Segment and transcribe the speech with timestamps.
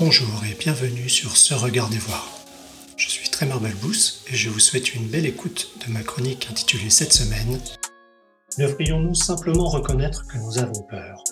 [0.00, 2.26] Bonjour et bienvenue sur Ce Regardez Voir.
[2.96, 6.88] Je suis Trémor Balbous et je vous souhaite une belle écoute de ma chronique intitulée
[6.88, 7.58] cette semaine
[8.58, 11.22] Devrions-nous simplement reconnaître que nous avons peur?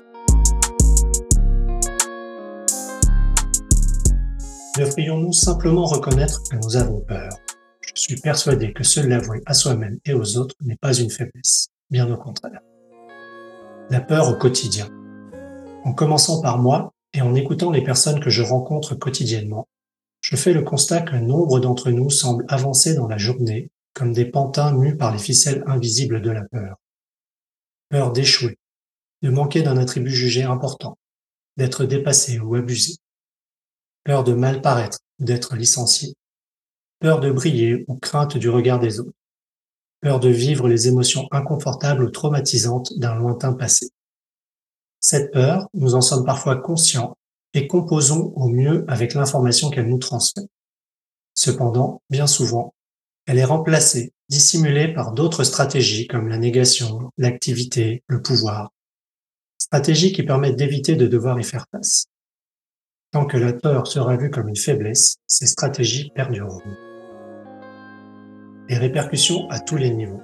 [4.77, 7.31] Devrions-nous simplement reconnaître que nous avons peur?
[7.81, 11.69] Je suis persuadé que seul l'avouer à soi-même et aux autres n'est pas une faiblesse,
[11.91, 12.61] bien au contraire.
[13.89, 14.91] La peur au quotidien.
[15.85, 19.67] En commençant par moi, et en écoutant les personnes que je rencontre quotidiennement,
[20.21, 24.25] je fais le constat que nombre d'entre nous semblent avancer dans la journée comme des
[24.25, 26.77] pantins mus par les ficelles invisibles de la peur.
[27.89, 28.57] Peur d'échouer,
[29.23, 30.97] de manquer d'un attribut jugé important,
[31.57, 32.99] d'être dépassé ou abusé.
[34.05, 36.15] Peur de mal paraître ou d'être licencié.
[37.01, 39.19] Peur de briller ou crainte du regard des autres.
[40.03, 43.91] Peur de vivre les émotions inconfortables ou traumatisantes d'un lointain passé.
[45.11, 47.17] Cette peur, nous en sommes parfois conscients
[47.55, 50.49] et composons au mieux avec l'information qu'elle nous transmet.
[51.33, 52.75] Cependant, bien souvent,
[53.25, 58.75] elle est remplacée, dissimulée par d'autres stratégies comme la négation, l'activité, le pouvoir.
[59.57, 62.09] Stratégies qui permettent d'éviter de devoir y faire face.
[63.11, 66.61] Tant que la peur sera vue comme une faiblesse, ces stratégies perdureront.
[68.69, 70.21] Les répercussions à tous les niveaux.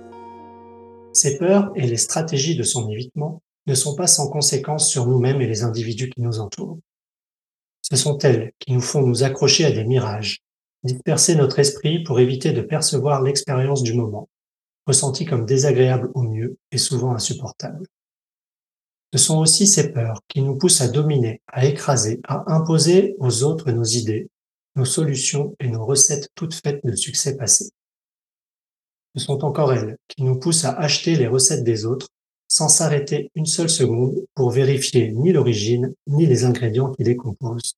[1.14, 5.40] Ces peurs et les stratégies de son évitement ne sont pas sans conséquences sur nous-mêmes
[5.40, 6.78] et les individus qui nous entourent.
[7.82, 10.40] Ce sont elles qui nous font nous accrocher à des mirages,
[10.82, 14.28] disperser notre esprit pour éviter de percevoir l'expérience du moment,
[14.86, 17.86] ressentie comme désagréable au mieux et souvent insupportable.
[19.12, 23.44] Ce sont aussi ces peurs qui nous poussent à dominer, à écraser, à imposer aux
[23.44, 24.28] autres nos idées,
[24.76, 27.70] nos solutions et nos recettes toutes faites de succès passé.
[29.14, 32.08] Ce sont encore elles qui nous poussent à acheter les recettes des autres
[32.54, 37.74] sans s'arrêter une seule seconde pour vérifier ni l'origine ni les ingrédients qui les composent.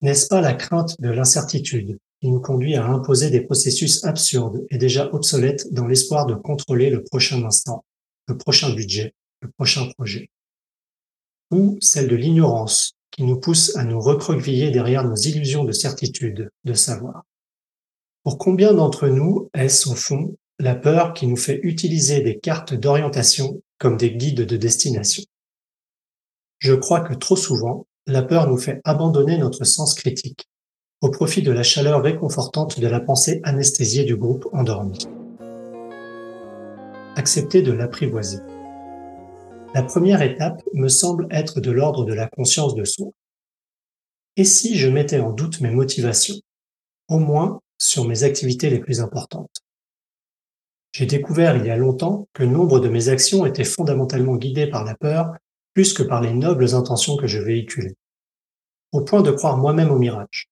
[0.00, 4.78] N'est-ce pas la crainte de l'incertitude qui nous conduit à imposer des processus absurdes et
[4.78, 7.84] déjà obsolètes dans l'espoir de contrôler le prochain instant,
[8.28, 10.30] le prochain budget, le prochain projet?
[11.50, 16.48] Ou celle de l'ignorance qui nous pousse à nous recroqueviller derrière nos illusions de certitude,
[16.62, 17.24] de savoir?
[18.22, 22.74] Pour combien d'entre nous est-ce au fond la peur qui nous fait utiliser des cartes
[22.74, 25.24] d'orientation comme des guides de destination.
[26.58, 30.50] Je crois que trop souvent, la peur nous fait abandonner notre sens critique
[31.00, 34.98] au profit de la chaleur réconfortante de la pensée anesthésiée du groupe endormi.
[37.16, 38.40] Accepter de l'apprivoiser.
[39.74, 43.08] La première étape me semble être de l'ordre de la conscience de soi.
[44.36, 46.36] Et si je mettais en doute mes motivations,
[47.08, 49.62] au moins sur mes activités les plus importantes?
[50.92, 54.84] J'ai découvert il y a longtemps que nombre de mes actions étaient fondamentalement guidées par
[54.84, 55.32] la peur
[55.74, 57.94] plus que par les nobles intentions que je véhiculais,
[58.92, 60.48] au point de croire moi-même au mirage.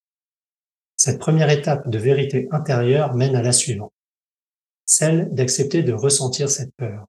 [0.96, 3.92] Cette première étape de vérité intérieure mène à la suivante,
[4.84, 7.06] celle d'accepter de ressentir cette peur.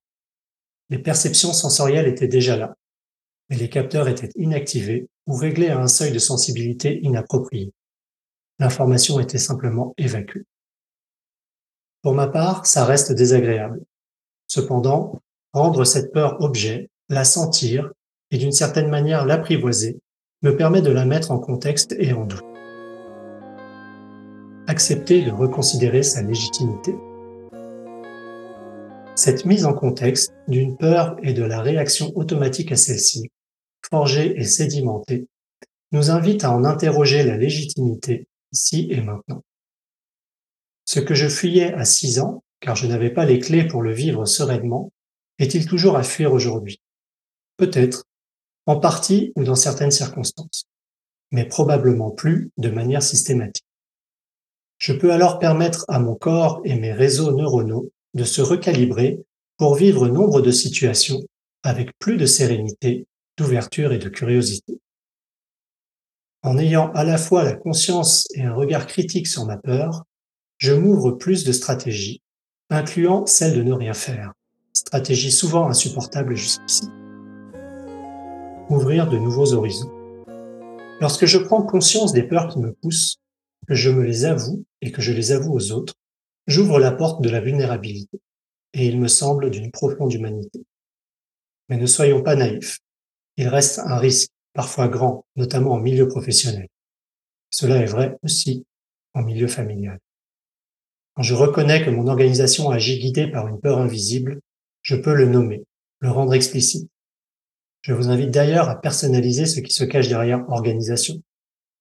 [0.89, 2.75] Les perceptions sensorielles étaient déjà là,
[3.49, 7.71] mais les capteurs étaient inactivés ou réglés à un seuil de sensibilité inapproprié.
[8.57, 10.45] L'information était simplement évacuée.
[12.01, 13.81] Pour ma part, ça reste désagréable.
[14.47, 15.21] Cependant,
[15.51, 17.91] rendre cette peur objet, la sentir
[18.31, 19.99] et d'une certaine manière l'apprivoiser
[20.41, 22.45] me permet de la mettre en contexte et en doute.
[24.67, 26.95] Accepter de reconsidérer sa légitimité.
[29.15, 33.29] Cette mise en contexte d'une peur et de la réaction automatique à celle-ci,
[33.89, 35.27] forgée et sédimentée,
[35.91, 39.43] nous invite à en interroger la légitimité ici et maintenant.
[40.91, 43.93] Ce que je fuyais à six ans, car je n'avais pas les clés pour le
[43.93, 44.91] vivre sereinement,
[45.37, 46.81] est-il toujours à fuir aujourd'hui?
[47.57, 48.05] Peut-être,
[48.65, 50.65] en partie ou dans certaines circonstances,
[51.29, 53.67] mais probablement plus de manière systématique.
[54.79, 59.19] Je peux alors permettre à mon corps et mes réseaux neuronaux de se recalibrer
[59.57, 61.21] pour vivre nombre de situations
[61.61, 63.05] avec plus de sérénité,
[63.37, 64.79] d'ouverture et de curiosité.
[66.41, 70.05] En ayant à la fois la conscience et un regard critique sur ma peur,
[70.59, 72.21] je m'ouvre plus de stratégies,
[72.69, 74.33] incluant celle de ne rien faire,
[74.73, 76.83] stratégie souvent insupportable jusqu'ici.
[78.69, 79.91] Ouvrir de nouveaux horizons.
[80.99, 83.21] Lorsque je prends conscience des peurs qui me poussent,
[83.67, 85.93] que je me les avoue et que je les avoue aux autres,
[86.45, 88.19] j'ouvre la porte de la vulnérabilité,
[88.73, 90.65] et il me semble d'une profonde humanité.
[91.69, 92.79] Mais ne soyons pas naïfs.
[93.37, 96.67] Il reste un risque, parfois grand, notamment en milieu professionnel.
[97.49, 98.65] Cela est vrai aussi
[99.13, 99.99] en milieu familial.
[101.19, 104.39] Quand je reconnais que mon organisation agit guidée par une peur invisible,
[104.81, 105.65] je peux le nommer,
[105.99, 106.89] le rendre explicite.
[107.81, 111.21] Je vous invite d'ailleurs à personnaliser ce qui se cache derrière organisation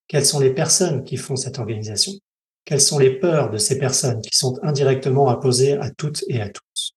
[0.09, 2.15] Quelles sont les personnes qui font cette organisation?
[2.65, 6.49] Quelles sont les peurs de ces personnes qui sont indirectement imposées à toutes et à
[6.49, 6.97] tous?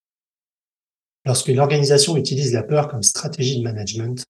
[1.25, 4.25] Lorsqu'une organisation utilise la peur comme stratégie de management,